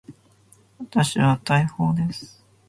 [0.79, 2.43] 私は大砲です。